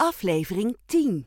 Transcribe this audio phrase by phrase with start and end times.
[0.00, 1.26] aflevering 10.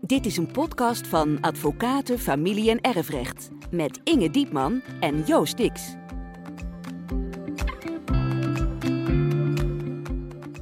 [0.00, 3.50] Dit is een podcast van Advocaten, Familie en Erfrecht.
[3.70, 5.96] Met Inge Diepman en Joost Dix.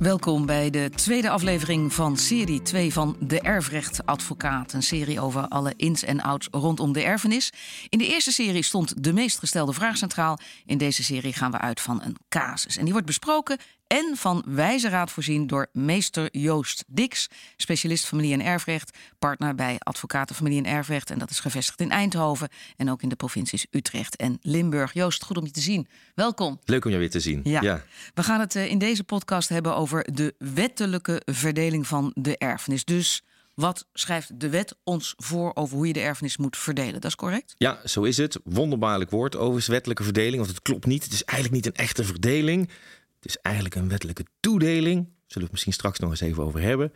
[0.06, 4.72] Welkom bij de tweede aflevering van serie 2 van De Erfrechtadvocaat.
[4.72, 7.52] Een serie over alle ins en outs rondom de erfenis.
[7.88, 10.38] In de eerste serie stond de meest gestelde vraag centraal.
[10.66, 12.76] In deze serie gaan we uit van een casus.
[12.76, 18.32] En die wordt besproken en van wijze raad voorzien door meester Joost Dix, specialist familie-
[18.32, 21.10] en erfrecht, partner bij Advocaten Familie- en Erfrecht.
[21.10, 24.92] En dat is gevestigd in Eindhoven en ook in de provincies Utrecht en Limburg.
[24.92, 25.88] Joost, goed om je te zien.
[26.14, 26.60] Welkom.
[26.64, 27.40] Leuk om jou weer te zien.
[27.44, 27.82] Ja.
[28.14, 32.84] We gaan het eh, in deze podcast hebben over de wettelijke verdeling van de erfenis.
[32.84, 33.22] Dus
[33.54, 36.92] wat schrijft de wet ons voor over hoe je de erfenis moet verdelen?
[36.92, 37.54] Dat is correct?
[37.58, 38.40] Ja, zo is het.
[38.44, 41.04] Wonderbaarlijk woord over wettelijke verdeling, want het klopt niet.
[41.04, 42.70] Het is eigenlijk niet een echte verdeling.
[43.16, 45.04] Het is eigenlijk een wettelijke toedeling.
[45.04, 46.92] Daar zullen we het misschien straks nog eens even over hebben.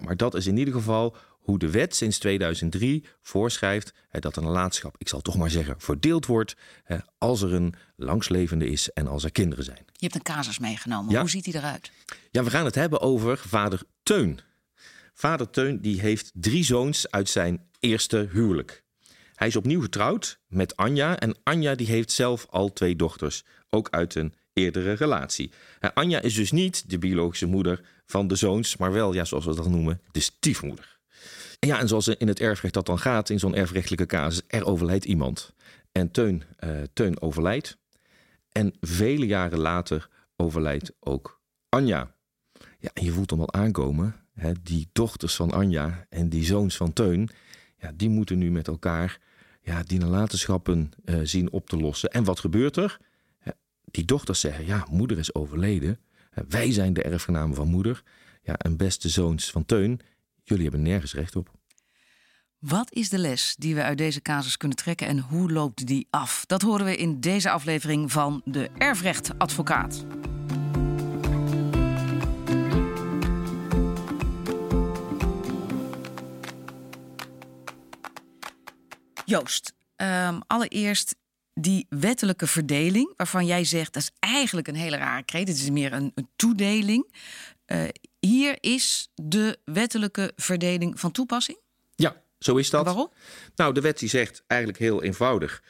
[0.00, 4.94] Maar dat is in ieder geval hoe de wet sinds 2003 voorschrijft dat een nalatenschap,
[4.98, 6.56] ik zal toch maar zeggen, verdeeld wordt
[7.18, 9.84] als er een langslevende is en als er kinderen zijn.
[9.86, 11.18] Je hebt een casus meegenomen.
[11.18, 11.90] Hoe ziet hij eruit?
[12.30, 14.40] Ja, we gaan het hebben over vader Teun.
[15.14, 18.84] Vader Teun die heeft drie zoons uit zijn eerste huwelijk.
[19.34, 23.90] Hij is opnieuw getrouwd met Anja en Anja die heeft zelf al twee dochters, ook
[23.90, 25.50] uit een eerdere relatie.
[25.94, 29.54] Anja is dus niet de biologische moeder van de zoons, maar wel, ja, zoals we
[29.54, 30.98] dat noemen, de stiefmoeder.
[31.58, 34.66] En ja, en zoals in het erfrecht dat dan gaat, in zo'n erfrechtelijke casus, er
[34.66, 35.52] overlijdt iemand.
[35.92, 37.78] En Teun, uh, Teun overlijdt.
[38.52, 42.14] En vele jaren later overlijdt ook Anja.
[42.78, 44.16] Ja, en je voelt hem al aankomen.
[44.32, 47.28] Hè, die dochters van Anja en die zoons van Teun,
[47.78, 49.18] ja, die moeten nu met elkaar
[49.62, 52.10] ja, die nalatenschappen uh, zien op te lossen.
[52.10, 52.98] En wat gebeurt er?
[53.96, 55.98] Die dochters zeggen: Ja, moeder is overleden.
[56.48, 58.02] Wij zijn de erfgenamen van moeder.
[58.42, 60.00] Ja, en beste zoons van Teun,
[60.42, 61.50] jullie hebben nergens recht op.
[62.58, 66.06] Wat is de les die we uit deze casus kunnen trekken en hoe loopt die
[66.10, 66.44] af?
[66.46, 70.04] Dat horen we in deze aflevering van de Erfrechtadvocaat.
[79.24, 81.16] Joost, um, allereerst
[81.60, 85.70] die wettelijke verdeling, waarvan jij zegt dat is eigenlijk een hele rare kreet, het is
[85.70, 87.14] meer een, een toedeling.
[87.66, 87.82] Uh,
[88.18, 91.58] hier is de wettelijke verdeling van toepassing?
[91.94, 92.84] Ja, zo is dat.
[92.84, 93.12] waarom?
[93.54, 95.62] Nou, de wet die zegt eigenlijk heel eenvoudig: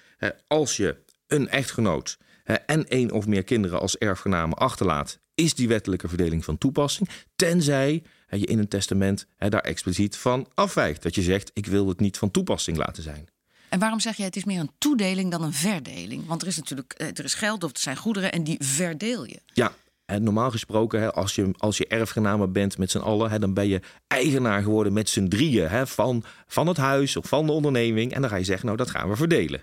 [0.47, 2.19] als je een echtgenoot
[2.67, 7.09] en één of meer kinderen als erfgenamen achterlaat, is die wettelijke verdeling van toepassing.
[7.37, 11.03] Tenzij je in een testament daar expliciet van afwijkt.
[11.03, 13.29] Dat je zegt: ik wil het niet van toepassing laten zijn.
[13.69, 16.27] En waarom zeg je het is meer een toedeling dan een verdeling?
[16.27, 19.25] Want er is natuurlijk eh, er is geld of er zijn goederen en die verdeel
[19.25, 19.41] je.
[19.53, 19.73] Ja,
[20.05, 23.81] en normaal gesproken, als je, als je erfgenamen bent met z'n allen, dan ben je
[24.07, 28.13] eigenaar geworden met z'n drieën van, van het huis of van de onderneming.
[28.13, 29.61] En dan ga je zeggen, nou dat gaan we verdelen.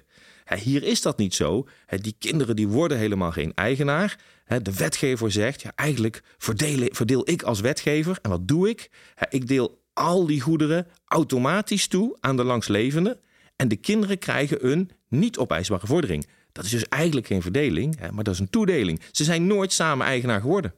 [0.56, 1.68] Hier is dat niet zo.
[1.88, 4.20] Die kinderen die worden helemaal geen eigenaar.
[4.62, 8.20] De wetgever zegt, ja, eigenlijk verdeel, verdeel ik als wetgever.
[8.22, 8.90] En wat doe ik?
[9.30, 13.20] Ik deel al die goederen automatisch toe aan de langslevenden.
[13.56, 16.28] En de kinderen krijgen een niet opeisbare vordering.
[16.52, 19.02] Dat is dus eigenlijk geen verdeling, hè, maar dat is een toedeling.
[19.12, 20.74] Ze zijn nooit samen eigenaar geworden.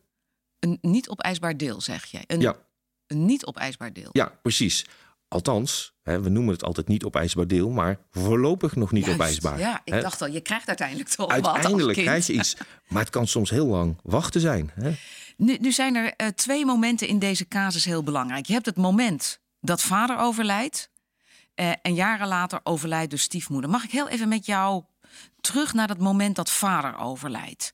[0.59, 2.23] Een niet opeisbaar deel, zeg jij?
[2.27, 2.55] Een, ja.
[3.07, 4.09] Een niet opeisbaar deel?
[4.11, 4.85] Ja, precies.
[5.27, 9.59] Althans, hè, we noemen het altijd niet opeisbaar deel, maar voorlopig nog niet Juist, opeisbaar.
[9.59, 12.55] Ja, ik dacht al, je krijgt uiteindelijk toch uiteindelijk wat krijg je iets,
[12.87, 14.71] maar het kan soms heel lang wachten zijn.
[14.73, 14.91] Hè?
[15.37, 18.45] Nu, nu zijn er uh, twee momenten in deze casus heel belangrijk.
[18.45, 20.89] Je hebt het moment dat vader overlijdt
[21.55, 23.69] uh, en jaren later overlijdt de stiefmoeder.
[23.69, 24.83] Mag ik heel even met jou
[25.41, 27.73] terug naar dat moment dat vader overlijdt?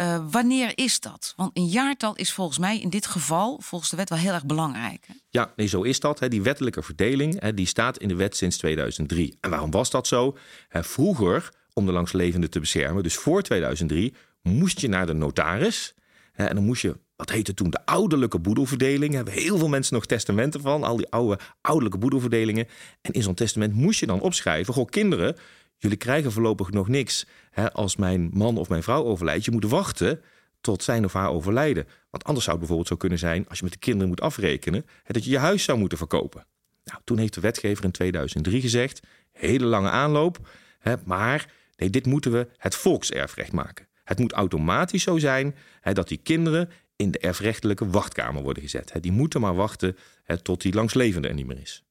[0.00, 1.32] Uh, wanneer is dat?
[1.36, 4.46] Want een jaartal is volgens mij in dit geval, volgens de wet, wel heel erg
[4.46, 5.06] belangrijk.
[5.06, 5.14] Hè?
[5.30, 6.18] Ja, nee, zo is dat.
[6.18, 6.28] Hè.
[6.28, 9.36] Die wettelijke verdeling hè, die staat in de wet sinds 2003.
[9.40, 10.36] En waarom was dat zo?
[10.70, 15.94] Vroeger, om de langslevende te beschermen, dus voor 2003, moest je naar de notaris.
[16.32, 19.12] En dan moest je wat heette toen de ouderlijke boedelverdeling.
[19.12, 22.66] Daar hebben heel veel mensen nog testamenten van, al die oude ouderlijke boedelverdelingen.
[23.00, 25.36] En in zo'n testament moest je dan opschrijven: Goh, kinderen,
[25.76, 29.44] jullie krijgen voorlopig nog niks hè, als mijn man of mijn vrouw overlijdt.
[29.44, 30.20] Je moet wachten
[30.60, 31.86] tot zijn of haar overlijden.
[32.10, 34.86] Want anders zou het bijvoorbeeld zo kunnen zijn, als je met de kinderen moet afrekenen,
[35.02, 36.46] hè, dat je je huis zou moeten verkopen.
[36.84, 39.00] Nou, toen heeft de wetgever in 2003 gezegd:
[39.32, 40.48] hele lange aanloop,
[40.78, 43.86] hè, maar nee, dit moeten we het volkserfrecht maken.
[44.04, 48.92] Het moet automatisch zo zijn hè, dat die kinderen in de erfrechtelijke wachtkamer worden gezet.
[49.00, 49.96] Die moeten maar wachten
[50.42, 51.82] tot die langslevende er niet meer is.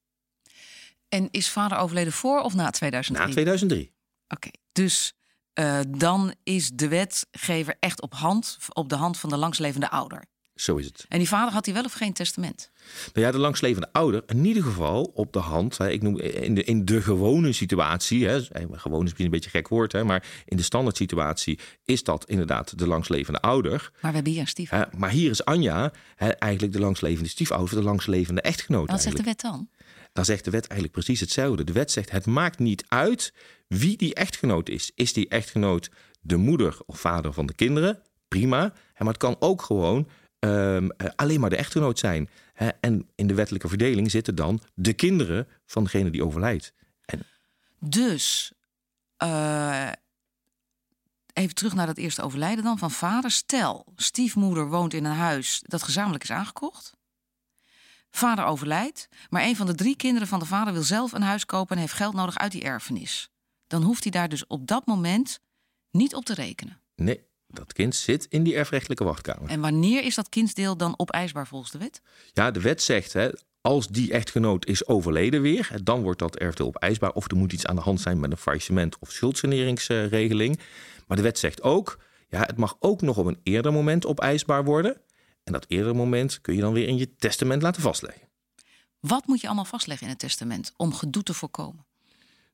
[1.08, 3.26] En is vader overleden voor of na 2003?
[3.26, 3.92] Na 2003.
[4.28, 5.14] Oké, dus
[5.54, 10.24] uh, dan is de wetgever echt op, hand, op de hand van de langslevende ouder.
[10.60, 11.04] Zo is het.
[11.08, 12.70] En die vader had hij wel of geen testament?
[13.12, 15.78] Nou ja, de langslevende ouder, in ieder geval op de hand.
[15.78, 18.26] Hè, ik noem in de, in de gewone situatie.
[18.26, 18.40] Hè,
[18.72, 22.04] gewoon is misschien een beetje een gek woord, hè, maar in de standaard situatie is
[22.04, 23.90] dat inderdaad de langslevende ouder.
[23.92, 24.98] Maar we hebben hier een stiefouder.
[24.98, 28.90] maar hier is Anja hè, eigenlijk de langslevende stiefouder, de langslevende echtgenoot.
[28.90, 29.68] wat zegt de wet dan?
[30.12, 31.64] Dan zegt de wet eigenlijk precies hetzelfde.
[31.64, 33.32] De wet zegt: het maakt niet uit
[33.68, 34.90] wie die echtgenoot is.
[34.94, 35.90] Is die echtgenoot
[36.20, 38.02] de moeder of vader van de kinderen?
[38.28, 38.72] Prima.
[38.98, 40.08] Maar het kan ook gewoon
[40.40, 42.28] um, alleen maar de echtgenoot zijn.
[42.52, 42.68] Hè?
[42.68, 46.72] En in de wettelijke verdeling zitten dan de kinderen van degene die overlijdt.
[47.04, 47.22] En...
[47.78, 48.52] Dus,
[49.22, 49.88] uh,
[51.32, 53.30] even terug naar dat eerste overlijden dan van vader.
[53.30, 56.96] Stel, stiefmoeder woont in een huis dat gezamenlijk is aangekocht.
[58.10, 61.46] Vader overlijdt, maar een van de drie kinderen van de vader wil zelf een huis
[61.46, 63.30] kopen en heeft geld nodig uit die erfenis.
[63.66, 65.40] Dan hoeft hij daar dus op dat moment
[65.90, 66.80] niet op te rekenen.
[66.94, 69.50] Nee, dat kind zit in die erfrechtelijke wachtkamer.
[69.50, 72.02] En wanneer is dat kindsdeel dan opeisbaar volgens de wet?
[72.32, 73.30] Ja, de wet zegt, hè,
[73.60, 77.12] als die echtgenoot is overleden weer, dan wordt dat erfdeel opeisbaar.
[77.12, 80.60] Of er moet iets aan de hand zijn met een faillissement of schuldsaneringsregeling.
[81.06, 81.98] Maar de wet zegt ook,
[82.28, 85.00] ja, het mag ook nog op een eerder moment opeisbaar worden.
[85.44, 88.28] En dat eerder moment kun je dan weer in je testament laten vastleggen.
[89.00, 91.86] Wat moet je allemaal vastleggen in het testament om gedoe te voorkomen?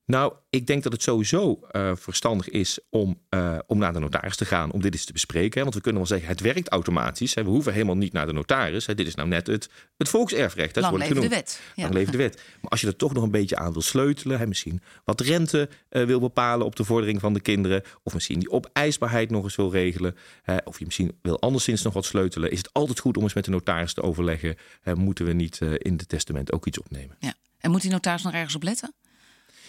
[0.07, 4.37] Nou, ik denk dat het sowieso uh, verstandig is om, uh, om naar de notaris
[4.37, 5.57] te gaan om dit eens te bespreken.
[5.57, 5.63] Hè?
[5.63, 7.35] Want we kunnen wel zeggen, het werkt automatisch.
[7.35, 7.45] Hè?
[7.45, 8.87] We hoeven helemaal niet naar de notaris.
[8.87, 8.95] Hè?
[8.95, 10.77] Dit is nou net het, het volkserfrecht.
[10.77, 11.61] Lang leven de wet.
[11.75, 11.83] Ja.
[11.83, 12.43] Lang leven de wet.
[12.61, 14.47] Maar als je er toch nog een beetje aan wil sleutelen, hè?
[14.47, 18.51] misschien wat rente uh, wil bepalen op de vordering van de kinderen, of misschien die
[18.51, 20.57] opeisbaarheid nog eens wil regelen, hè?
[20.65, 23.45] of je misschien wil anderszins nog wat sleutelen, is het altijd goed om eens met
[23.45, 24.57] de notaris te overleggen.
[24.95, 27.17] moeten we niet in het testament ook iets opnemen?
[27.19, 27.35] Ja.
[27.59, 28.95] En moet die notaris nog ergens op letten?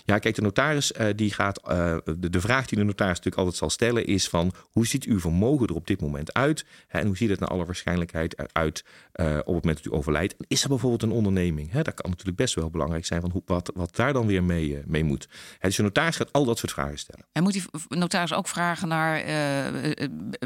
[0.06, 1.62] Ja, kijk, de notaris uh, die gaat.
[1.72, 5.04] Uh, de, de, vraag die de notaris natuurlijk altijd zal stellen is van hoe ziet
[5.04, 6.66] uw vermogen er op dit moment uit?
[6.88, 8.84] Hè, en hoe ziet het naar alle waarschijnlijkheid eruit
[9.16, 10.36] uh, op het moment dat u overlijdt?
[10.38, 11.72] En is er bijvoorbeeld een onderneming?
[11.72, 14.44] Hè, dat kan natuurlijk best wel belangrijk zijn van hoe, wat, wat daar dan weer
[14.44, 15.28] mee, mee moet.
[15.60, 17.26] Hè, dus de notaris gaat al dat soort vragen stellen.
[17.32, 19.24] En moet die notaris ook vragen naar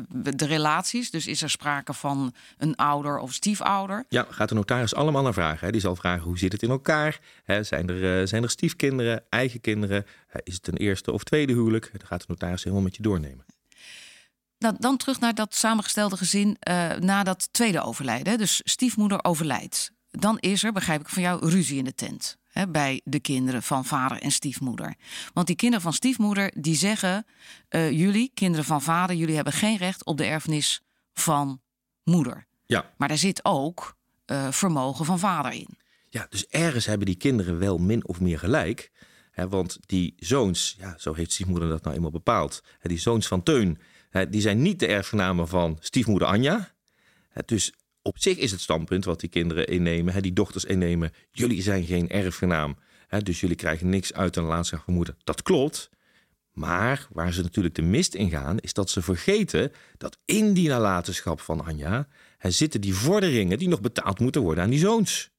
[0.10, 1.12] de relaties?
[1.12, 4.06] Dus is er sprake van een ouder of stiefouder?
[4.10, 5.66] Ja, gaat de notaris allemaal naar vragen.
[5.66, 5.72] Hè.
[5.72, 7.20] Die zal vragen hoe zit het in elkaar?
[7.44, 9.24] Hè, zijn, er, zijn er stiefkinderen?
[9.30, 10.06] Eigen kinderen?
[10.44, 11.90] Is het een eerste of tweede huwelijk?
[11.92, 13.46] Dan gaat de notaris helemaal met je doornemen.
[14.60, 18.38] Nou, dan terug naar dat samengestelde gezin uh, na dat tweede overlijden.
[18.38, 19.92] Dus stiefmoeder overlijdt.
[20.12, 22.38] Dan is er, begrijp ik van jou, ruzie in de tent.
[22.50, 24.96] Hè, bij de kinderen van vader en stiefmoeder.
[25.34, 27.26] Want die kinderen van stiefmoeder die zeggen:
[27.70, 30.82] uh, jullie, kinderen van vader, jullie hebben geen recht op de erfenis
[31.14, 31.62] van
[32.04, 32.48] moeder.
[32.66, 32.94] Ja.
[32.98, 35.78] Maar daar zit ook uh, vermogen van vader in.
[36.10, 38.92] Ja, dus ergens hebben die kinderen wel min of meer gelijk
[39.48, 42.64] want die zoons, ja, zo heeft stiefmoeder dat nou eenmaal bepaald.
[42.82, 43.80] die zoons van Teun,
[44.30, 46.72] die zijn niet de erfgenamen van stiefmoeder Anja.
[47.46, 51.86] dus op zich is het standpunt wat die kinderen innemen, die dochters innemen, jullie zijn
[51.86, 52.78] geen erfgenaam.
[53.24, 55.16] dus jullie krijgen niks uit een laatste van moeder.
[55.24, 55.90] Dat klopt.
[56.52, 60.68] Maar waar ze natuurlijk de mist in gaan, is dat ze vergeten dat in die
[60.68, 62.08] nalatenschap van Anja
[62.40, 65.32] zitten die vorderingen die nog betaald moeten worden aan die zoons.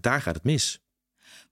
[0.00, 0.80] daar gaat het mis.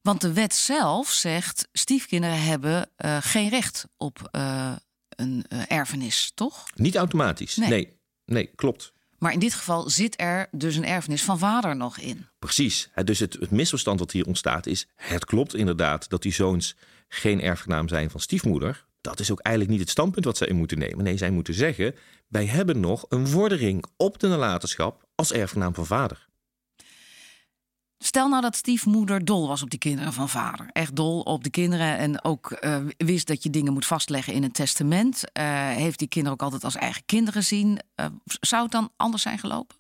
[0.06, 4.72] Want de wet zelf zegt: stiefkinderen hebben uh, geen recht op uh,
[5.08, 6.64] een uh, erfenis, toch?
[6.74, 7.56] Niet automatisch.
[7.56, 7.68] Nee.
[7.68, 7.98] nee.
[8.25, 8.92] nee, klopt.
[9.18, 12.26] Maar in dit geval zit er dus een erfenis van vader nog in.
[12.38, 12.90] Precies.
[13.04, 16.76] Dus het, het misverstand wat hier ontstaat is: het klopt inderdaad dat die zoons
[17.08, 18.84] geen erfgenaam zijn van stiefmoeder.
[19.00, 21.04] Dat is ook eigenlijk niet het standpunt wat zij in moeten nemen.
[21.04, 21.94] Nee, zij moeten zeggen:
[22.28, 26.26] wij hebben nog een vordering op de nalatenschap als erfgenaam van vader.
[27.98, 30.68] Stel nou dat stiefmoeder dol was op die kinderen van vader.
[30.72, 31.96] Echt dol op de kinderen.
[31.96, 35.22] En ook uh, wist dat je dingen moet vastleggen in een testament.
[35.32, 37.78] Uh, heeft die kinderen ook altijd als eigen kinderen zien.
[37.96, 39.76] Uh, zou het dan anders zijn gelopen?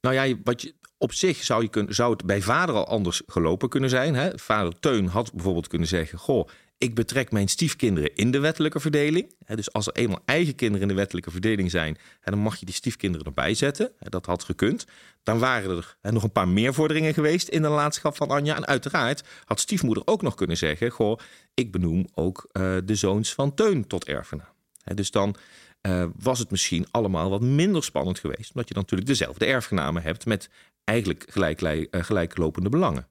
[0.00, 3.90] Nou ja, wat je, op zich zou, je het bij vader al anders gelopen kunnen
[3.90, 4.14] zijn.
[4.14, 4.38] Hè?
[4.38, 6.48] Vader Teun had bijvoorbeeld kunnen zeggen: Goh,
[6.78, 9.34] ik betrek mijn stiefkinderen in de wettelijke verdeling.
[9.46, 12.74] Dus als er eenmaal eigen kinderen in de wettelijke verdeling zijn, dan mag je die
[12.74, 13.92] stiefkinderen erbij zetten.
[13.98, 14.86] Dat had gekund.
[15.22, 18.56] Dan waren er nog een paar meer vorderingen geweest in de laatschap van Anja.
[18.56, 21.18] En uiteraard had stiefmoeder ook nog kunnen zeggen: Goh,
[21.54, 24.54] ik benoem ook uh, de zoons van Teun tot erfenaam.
[24.94, 25.36] Dus dan
[25.82, 30.02] uh, was het misschien allemaal wat minder spannend geweest, omdat je dan natuurlijk dezelfde erfgenamen
[30.02, 30.48] hebt met
[30.86, 33.08] eigenlijk gelijk, uh, gelijklopende belangen.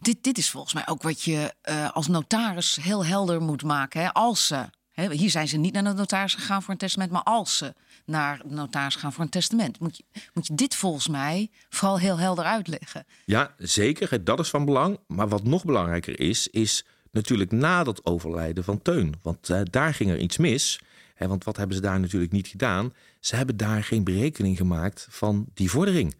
[0.00, 4.00] Dit, dit is volgens mij ook wat je uh, als notaris heel helder moet maken.
[4.00, 4.12] Hè?
[4.12, 7.22] Als ze, hè, hier zijn ze niet naar de notaris gegaan voor een testament, maar
[7.22, 11.08] als ze naar de notaris gaan voor een testament, moet je, moet je dit volgens
[11.08, 13.06] mij vooral heel helder uitleggen.
[13.24, 14.24] Ja, zeker.
[14.24, 14.98] Dat is van belang.
[15.06, 19.14] Maar wat nog belangrijker is, is natuurlijk na dat overlijden van Teun.
[19.22, 20.80] Want uh, daar ging er iets mis.
[21.14, 22.94] Hè, want wat hebben ze daar natuurlijk niet gedaan?
[23.20, 26.14] Ze hebben daar geen berekening gemaakt van die vordering.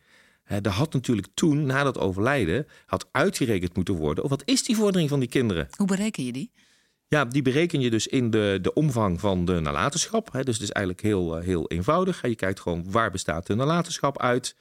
[0.49, 4.29] Er had natuurlijk toen, na dat overlijden, had uitgerekend moeten worden.
[4.29, 5.69] wat is die vordering van die kinderen?
[5.77, 6.51] Hoe bereken je die?
[7.11, 10.31] Ja, die bereken je dus in de, de omvang van de nalatenschap.
[10.33, 12.27] Dus het is eigenlijk heel, eh, heel eenvoudig.
[12.27, 14.57] Je kijkt gewoon waar bestaat de nalatenschap uit.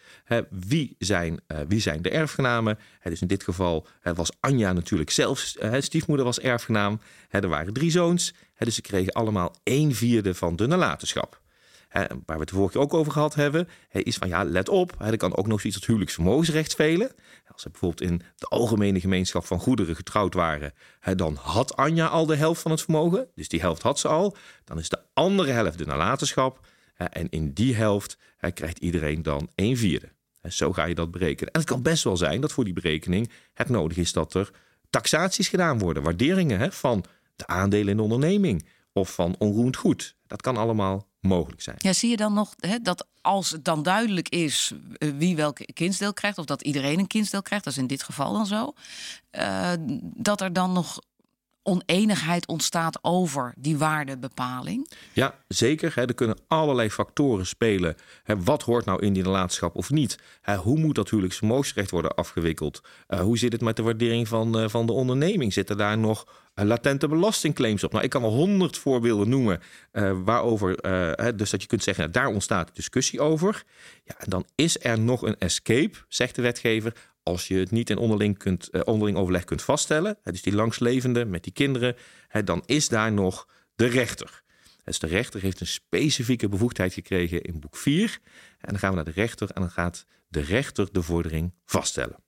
[0.49, 2.79] Wie zijn, eh, wie zijn de erfgenamen?
[3.03, 6.99] Dus in dit geval was Anja natuurlijk zelf, stiefmoeder was erfgenaam.
[7.29, 8.33] Er waren drie zoons.
[8.57, 11.41] Dus ze kregen allemaal een vierde van de nalatenschap
[12.25, 15.35] waar we het vorige ook over gehad hebben, is van ja, let op, er kan
[15.37, 17.11] ook nog zoiets als huwelijksvermogensrecht spelen.
[17.51, 20.73] Als ze bijvoorbeeld in de algemene gemeenschap van goederen getrouwd waren,
[21.15, 24.35] dan had Anja al de helft van het vermogen, dus die helft had ze al.
[24.63, 28.17] Dan is de andere helft de nalatenschap en in die helft
[28.53, 30.15] krijgt iedereen dan een vierde.
[30.49, 31.53] Zo ga je dat berekenen.
[31.53, 34.51] En het kan best wel zijn dat voor die berekening het nodig is dat er
[34.89, 37.03] taxaties gedaan worden, waarderingen van
[37.35, 38.65] de aandelen in de onderneming
[38.97, 40.15] of van onroerend goed.
[40.27, 41.75] Dat kan allemaal mogelijk zijn.
[41.79, 45.59] Ja, zie je dan nog hè, dat als het dan duidelijk is eh, wie welk
[45.73, 48.73] kindsdeel krijgt, of dat iedereen een kindsdeel krijgt, dat is in dit geval dan zo,
[49.31, 50.99] uh, dat er dan nog
[51.67, 54.91] oneenigheid ontstaat over die waardebepaling?
[55.13, 55.97] Ja, zeker.
[55.97, 57.95] Er kunnen allerlei factoren spelen.
[58.37, 60.17] Wat hoort nou in die nalatenschap of niet?
[60.63, 62.81] Hoe moet dat huwelijksvermogensrecht worden afgewikkeld?
[63.07, 65.53] Eh, hoe zit het met de waardering van, eh, van de onderneming?
[65.53, 67.91] Zitten daar nog eh, latente belastingclaims op?
[67.91, 69.61] Nou, ik kan wel honderd voorbeelden noemen
[70.23, 70.75] waarover,
[71.35, 73.63] dus dat je kunt zeggen, daar ontstaat discussie over.
[74.03, 76.93] Ja, en dan is er nog een escape, zegt de wetgever,
[77.27, 81.25] als je het niet in onderling, kunt, uh, onderling overleg kunt vaststellen, dus die langslevende
[81.25, 81.95] met die kinderen,
[82.43, 84.43] dan is daar nog de rechter.
[84.83, 88.19] Dus de rechter heeft een specifieke bevoegdheid gekregen in boek 4.
[88.59, 92.25] En dan gaan we naar de rechter en dan gaat de rechter de vordering vaststellen.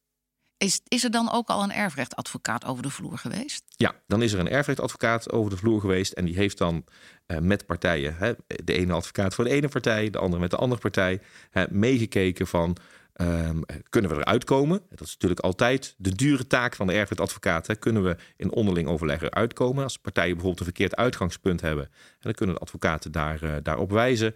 [0.58, 3.63] Is, is er dan ook al een erfrechtadvocaat over de vloer geweest?
[3.68, 6.12] Ja, dan is er een erfrechtadvocaat over de vloer geweest.
[6.12, 6.86] En die heeft dan
[7.27, 10.58] uh, met partijen, hè, de ene advocaat voor de ene partij, de andere met de
[10.58, 11.22] andere partij,
[11.70, 12.77] meegekeken van
[13.21, 14.81] Um, kunnen we eruit komen?
[14.89, 17.79] Dat is natuurlijk altijd de dure taak van de erfrechtadvocaat.
[17.79, 19.83] Kunnen we in onderling overleg eruit komen?
[19.83, 24.33] Als partijen bijvoorbeeld een verkeerd uitgangspunt hebben, dan kunnen de advocaten daar, uh, daarop wijzen.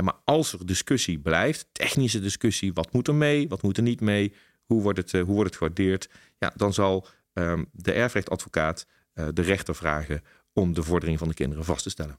[0.00, 4.00] maar als er discussie blijft, technische discussie, wat moet er mee, wat moet er niet
[4.00, 8.86] mee, hoe wordt het, uh, hoe wordt het gewaardeerd, ja, dan zal um, de erfrechtadvocaat
[9.14, 12.18] uh, de rechter vragen om de vordering van de kinderen vast te stellen.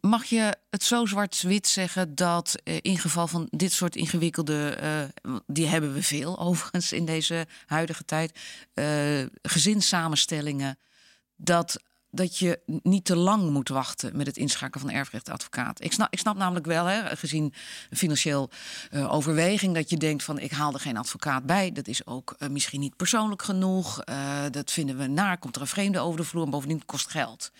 [0.00, 4.78] Mag je het zo zwart-wit zeggen dat uh, in geval van dit soort ingewikkelde,
[5.22, 8.38] uh, die hebben we veel overigens in deze huidige tijd,
[8.74, 10.78] uh, gezinssamenstellingen,
[11.36, 15.84] dat, dat je niet te lang moet wachten met het inschakelen van erfrechtadvocaat.
[15.84, 17.54] Ik snap, ik snap namelijk wel, hè, gezien
[17.90, 18.50] financieel
[18.92, 21.72] overweging, dat je denkt van ik haal er geen advocaat bij.
[21.72, 24.04] Dat is ook misschien niet persoonlijk genoeg.
[24.50, 27.52] dat vinden we naar, komt er een vreemde over de vloer en bovendien kost geld.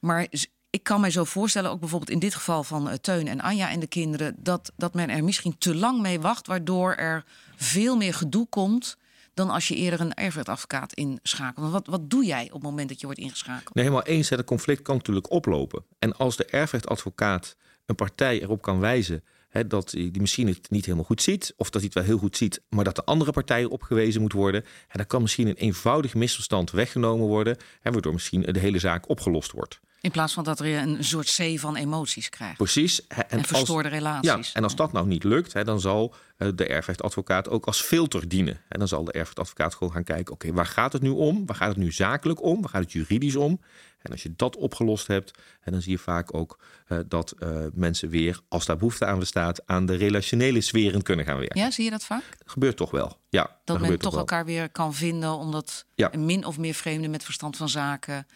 [0.00, 0.26] Maar
[0.70, 3.70] ik kan mij zo voorstellen, ook bijvoorbeeld in dit geval van uh, Teun en Anja
[3.70, 7.24] en de kinderen, dat, dat men er misschien te lang mee wacht, waardoor er
[7.56, 8.96] veel meer gedoe komt
[9.34, 11.70] dan als je eerder een erfrechtadvocaat inschakelt.
[11.70, 13.74] Wat, wat doe jij op het moment dat je wordt ingeschakeld?
[13.74, 14.28] Nee, helemaal eens.
[14.28, 15.84] Het conflict kan natuurlijk oplopen.
[15.98, 19.24] En als de erfrechtadvocaat een partij erop kan wijzen
[19.66, 22.36] dat die misschien het niet helemaal goed ziet, of dat hij het wel heel goed
[22.36, 25.54] ziet, maar dat de andere partij erop gewezen moet worden, en dan kan misschien een
[25.54, 29.80] eenvoudig misverstand weggenomen worden, waardoor misschien de hele zaak opgelost wordt.
[30.00, 32.56] In plaats van dat er een soort zee van emoties krijgt.
[32.56, 33.06] Precies.
[33.06, 34.46] En, en verstoorde relaties.
[34.46, 37.80] Ja, en als dat nou niet lukt, hè, dan zal eh, de erfrechtadvocaat ook als
[37.80, 38.60] filter dienen.
[38.68, 41.46] En dan zal de erfrechtadvocaat gewoon gaan kijken: oké, waar gaat het nu om?
[41.46, 42.60] Waar gaat het nu zakelijk om?
[42.60, 43.60] Waar gaat het juridisch om?
[44.00, 47.64] En als je dat opgelost hebt, en dan zie je vaak ook uh, dat uh,
[47.72, 51.60] mensen weer, als daar behoefte aan bestaat, aan de relationele sferen kunnen gaan werken.
[51.60, 52.22] Ja, zie je dat vaak?
[52.38, 53.18] Dat gebeurt toch wel.
[53.28, 56.14] Ja, dat, dat men toch elkaar weer kan vinden, omdat ja.
[56.14, 58.26] een min of meer vreemde met verstand van zaken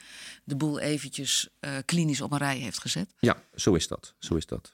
[0.44, 3.14] de boel eventjes uh, klinisch op een rij heeft gezet.
[3.18, 4.14] Ja, zo is dat.
[4.18, 4.70] Zo is dat.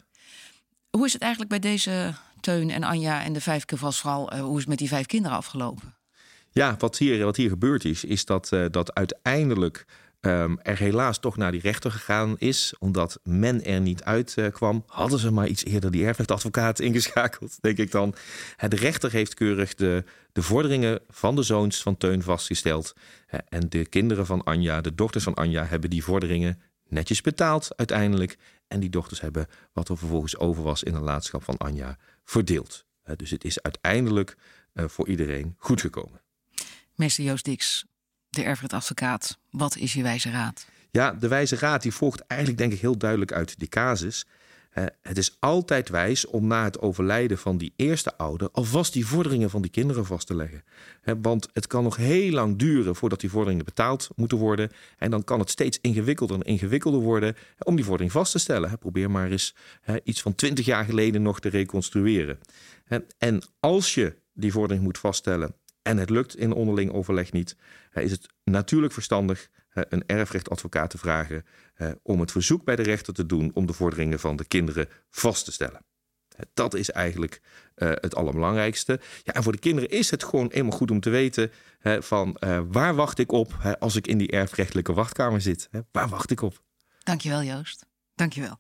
[0.91, 4.37] Hoe is het eigenlijk bij deze Teun en Anja en de vijf keer vast vooral,
[4.37, 5.95] hoe is het met die vijf kinderen afgelopen?
[6.53, 9.87] Ja, wat hier, wat hier gebeurd is, is dat, dat uiteindelijk
[10.21, 14.77] um, er helaas toch naar die rechter gegaan is, omdat men er niet uitkwam.
[14.77, 18.15] Uh, hadden ze maar iets eerder die erfrechtadvocaat ingeschakeld, denk ik dan.
[18.69, 22.93] De rechter heeft keurig de, de vorderingen van de zoons van Teun vastgesteld.
[23.49, 28.39] En de kinderen van Anja, de dochters van Anja, hebben die vorderingen netjes betaald uiteindelijk.
[28.69, 32.85] En die dochters hebben wat er vervolgens over was in de laadschap van Anja verdeeld.
[33.17, 34.37] Dus het is uiteindelijk
[34.75, 36.21] uh, voor iedereen goed gekomen.
[36.95, 37.85] Meester Joost Dix,
[38.31, 39.39] de erfrechtadvocaat.
[39.51, 40.67] Wat is je wijze raad?
[40.91, 44.27] Ja, de wijze raad die volgt eigenlijk denk ik heel duidelijk uit die casus.
[45.03, 49.51] Het is altijd wijs om na het overlijden van die eerste ouder alvast die vorderingen
[49.51, 50.65] van die kinderen vast te leggen.
[51.23, 54.71] Want het kan nog heel lang duren voordat die vorderingen betaald moeten worden.
[54.99, 58.79] En dan kan het steeds ingewikkelder en ingewikkelder worden om die vordering vast te stellen.
[58.79, 59.55] Probeer maar eens
[60.05, 62.39] iets van twintig jaar geleden nog te reconstrueren.
[63.19, 67.57] En als je die vordering moet vaststellen en het lukt in onderling overleg niet,
[67.93, 71.45] is het natuurlijk verstandig een erfrechtadvocaat te vragen
[72.03, 75.45] om het verzoek bij de rechter te doen om de vorderingen van de kinderen vast
[75.45, 75.85] te stellen.
[76.55, 77.41] Dat is eigenlijk
[77.75, 79.01] het allerbelangrijkste.
[79.23, 81.51] Ja, en voor de kinderen is het gewoon eenmaal goed om te weten
[81.99, 82.37] van
[82.69, 85.69] waar wacht ik op als ik in die erfrechtelijke wachtkamer zit.
[85.93, 86.63] Waar wacht ik op?
[86.99, 87.89] Dankjewel Joost.
[88.21, 88.57] Dankjewel.